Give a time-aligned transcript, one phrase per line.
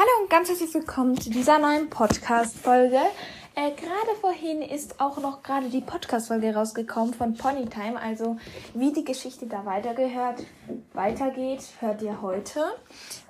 [0.00, 2.96] Hallo und ganz herzlich willkommen zu dieser neuen Podcast-Folge.
[3.54, 8.00] Äh, gerade vorhin ist auch noch gerade die Podcast-Folge rausgekommen von Ponytime.
[8.00, 8.38] Also
[8.72, 10.42] wie die Geschichte da weitergehört,
[10.94, 12.64] weitergeht, hört ihr heute.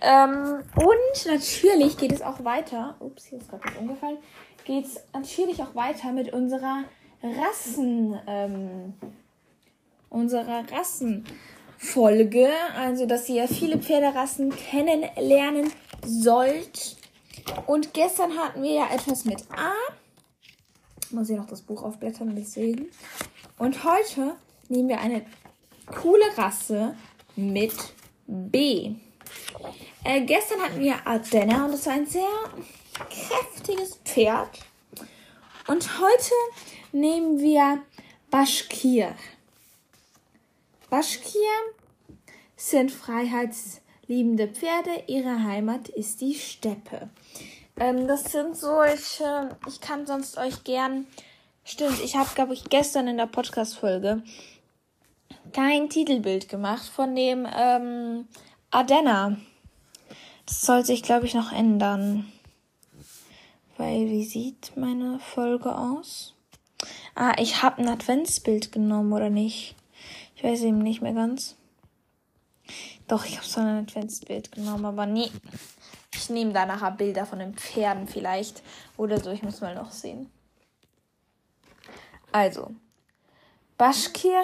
[0.00, 2.96] Ähm, und natürlich geht es auch weiter.
[2.98, 4.18] Ups, hier ist gerade was umgefallen.
[4.64, 6.82] Geht es natürlich auch weiter mit unserer
[7.22, 8.18] Rassen.
[8.26, 8.94] Ähm,
[10.10, 12.48] unserer Rassenfolge.
[12.76, 15.70] Also, dass ihr viele Pferderassen kennenlernen
[16.04, 16.96] sollt.
[17.66, 19.72] Und gestern hatten wir ja etwas mit A.
[21.10, 22.86] Muss ich noch das Buch aufblättern, deswegen.
[23.58, 24.36] Und heute
[24.68, 25.24] nehmen wir eine
[25.86, 26.96] coole Rasse
[27.36, 27.72] mit
[28.26, 28.94] B.
[30.04, 32.28] Äh, gestern hatten wir Ardenna und das war ein sehr
[33.08, 34.60] kräftiges Pferd.
[35.66, 36.32] Und heute
[36.92, 37.82] nehmen wir
[38.30, 39.14] Baschkir.
[40.90, 41.40] Baschkir
[42.56, 42.92] sind
[44.06, 45.02] freiheitsliebende Pferde.
[45.06, 47.10] Ihre Heimat ist die Steppe.
[47.78, 51.06] Ähm, das sind solche, ich kann sonst euch gern,
[51.64, 54.22] stimmt, ich habe, glaube ich, gestern in der Podcast-Folge
[55.52, 58.26] kein Titelbild gemacht von dem ähm,
[58.70, 59.36] Ardenna.
[60.46, 62.30] Das soll sich, glaube ich, noch ändern.
[63.76, 66.34] Weil, wie sieht meine Folge aus?
[67.14, 69.74] Ah, ich habe ein Adventsbild genommen, oder nicht?
[70.34, 71.56] Ich weiß eben nicht mehr ganz.
[73.08, 75.30] Doch, ich habe so ein Adventsbild genommen, aber nee.
[76.12, 78.62] Ich nehme da nachher Bilder von den Pferden vielleicht.
[78.96, 80.30] Oder so, ich muss mal noch sehen.
[82.32, 82.74] Also,
[83.78, 84.42] Baschkir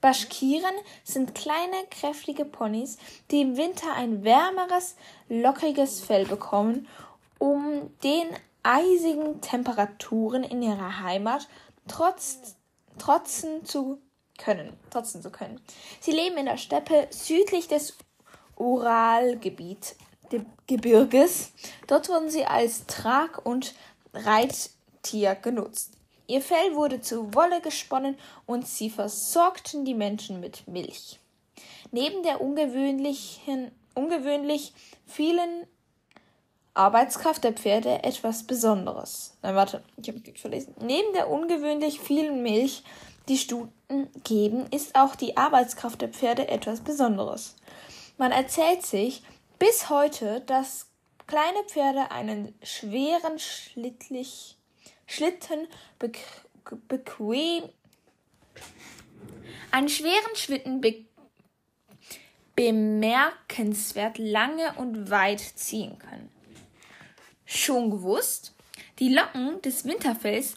[0.00, 2.98] Baschkiren sind kleine, kräftige Ponys,
[3.30, 4.96] die im Winter ein wärmeres,
[5.28, 6.88] lockiges Fell bekommen,
[7.38, 8.26] um den
[8.62, 11.48] eisigen Temperaturen in ihrer Heimat
[11.88, 12.56] trotz,
[12.98, 14.00] trotzen zu
[14.38, 15.60] können, trotzen zu können.
[16.00, 17.96] Sie leben in der Steppe südlich des
[18.56, 19.92] Uralgebirges.
[21.86, 23.74] Dort wurden sie als Trag- und
[24.12, 25.92] Reittier genutzt.
[26.26, 28.16] Ihr Fell wurde zu Wolle gesponnen
[28.46, 31.18] und sie versorgten die Menschen mit Milch.
[31.90, 34.72] Neben der ungewöhnlichen, ungewöhnlich
[35.06, 35.66] vielen
[36.74, 39.36] Arbeitskraft der Pferde etwas Besonderes.
[39.42, 40.74] Nein, warte, ich habe es verlesen.
[40.80, 42.84] Neben der ungewöhnlich vielen Milch,
[43.28, 47.56] die Stuten geben, ist auch die Arbeitskraft der Pferde etwas Besonderes.
[48.18, 49.22] Man erzählt sich
[49.58, 50.88] bis heute, dass
[51.26, 54.56] kleine Pferde einen schweren, schlittlich
[55.06, 55.66] Schlitten
[56.88, 57.64] bequem
[59.70, 61.04] einen schweren Schlitten be
[62.56, 66.30] bemerkenswert lange und weit ziehen können.
[67.52, 68.54] Schon gewusst,
[69.00, 70.56] die Locken des Winterfells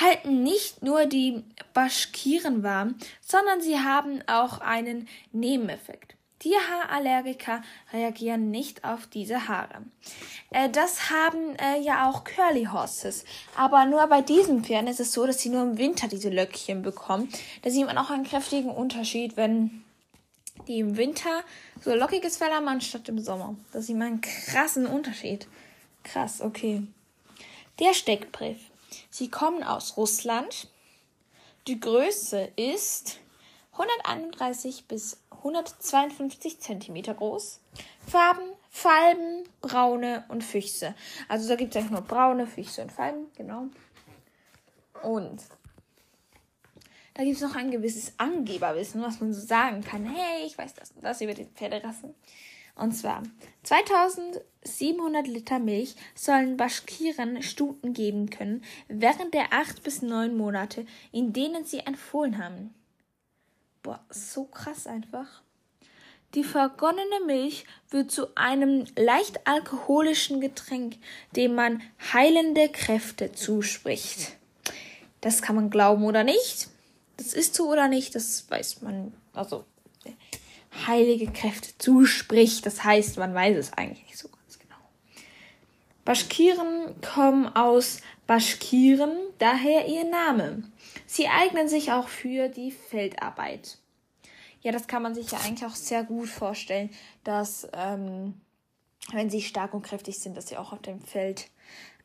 [0.00, 6.16] halten nicht nur die Baschkiren warm, sondern sie haben auch einen Nebeneffekt.
[6.40, 9.84] Tierhaarallergiker reagieren nicht auf diese Haare.
[10.50, 13.24] Äh, das haben äh, ja auch Curly Horses.
[13.54, 16.82] Aber nur bei diesen Pferden ist es so, dass sie nur im Winter diese Löckchen
[16.82, 17.28] bekommen.
[17.62, 19.84] Da sieht man auch einen kräftigen Unterschied, wenn
[20.66, 21.44] die im Winter
[21.82, 23.54] so lockiges Fell haben anstatt im Sommer.
[23.72, 25.46] Da sieht man einen krassen Unterschied.
[26.06, 26.86] Krass, okay.
[27.80, 28.70] Der Steckbrief.
[29.10, 30.68] Sie kommen aus Russland.
[31.66, 33.18] Die Größe ist
[33.72, 37.60] 131 bis 152 cm groß.
[38.06, 40.94] Farben, Falben, braune und Füchse.
[41.28, 43.66] Also da gibt es eigentlich nur braune, Füchse und Falben, genau.
[45.02, 45.42] Und
[47.14, 50.04] da gibt es noch ein gewisses Angeberwissen, was man so sagen kann.
[50.04, 52.14] Hey, ich weiß das und das über die Pferderassen.
[52.76, 53.22] Und zwar
[53.62, 61.32] 2700 Liter Milch sollen Baschkiren Stuten geben können während der acht bis neun Monate, in
[61.32, 62.74] denen sie ein Fohlen haben.
[63.82, 65.42] Boah, so krass einfach.
[66.34, 70.98] Die vergonnene Milch wird zu einem leicht alkoholischen Getränk,
[71.34, 71.82] dem man
[72.12, 74.36] heilende Kräfte zuspricht.
[75.22, 76.68] Das kann man glauben oder nicht.
[77.16, 79.14] Das ist so oder nicht, das weiß man.
[79.32, 79.64] Also,
[80.86, 84.76] heilige Kräfte zuspricht, das heißt, man weiß es eigentlich nicht so ganz genau.
[86.04, 90.64] Baschkiren kommen aus Baschkiren, daher ihr Name.
[91.06, 93.78] Sie eignen sich auch für die Feldarbeit.
[94.62, 96.90] Ja, das kann man sich ja eigentlich auch sehr gut vorstellen,
[97.22, 98.34] dass ähm,
[99.12, 101.48] wenn sie stark und kräftig sind, dass sie auch auf dem Feld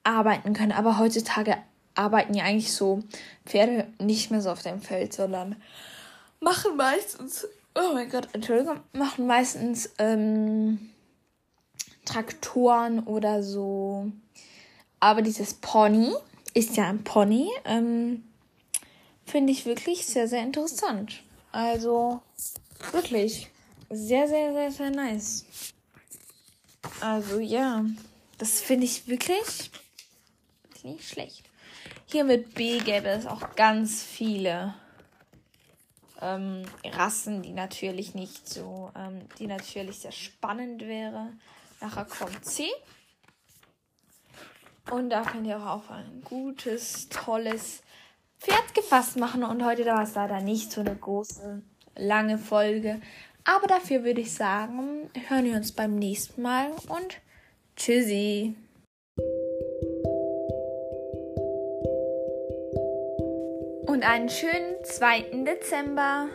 [0.03, 0.71] arbeiten können.
[0.71, 1.57] Aber heutzutage
[1.95, 3.03] arbeiten ja eigentlich so
[3.45, 5.61] Pferde nicht mehr so auf dem Feld, sondern
[6.39, 10.91] machen meistens, oh mein Gott, Entschuldigung, machen meistens ähm,
[12.05, 14.11] Traktoren oder so.
[14.99, 16.13] Aber dieses Pony
[16.53, 17.49] ist ja ein Pony.
[17.65, 18.23] Ähm,
[19.25, 21.23] finde ich wirklich sehr, sehr interessant.
[21.51, 22.21] Also
[22.91, 23.49] wirklich
[23.89, 25.45] sehr, sehr, sehr, sehr nice.
[26.99, 27.85] Also ja,
[28.37, 29.71] das finde ich wirklich
[30.83, 31.43] nicht schlecht.
[32.05, 34.73] Hier mit B gäbe es auch ganz viele
[36.21, 41.33] ähm, Rassen, die natürlich nicht so, ähm, die natürlich sehr spannend wäre.
[41.79, 42.69] Nachher kommt C.
[44.89, 47.81] Und da könnt ihr auch auf ein gutes, tolles
[48.39, 49.43] Pferd gefasst machen.
[49.43, 51.61] Und heute war es leider nicht so eine große,
[51.95, 53.01] lange Folge.
[53.43, 57.19] Aber dafür würde ich sagen, hören wir uns beim nächsten Mal und
[57.75, 58.55] tschüssi.
[63.91, 65.43] Und einen schönen 2.
[65.43, 66.29] Dezember.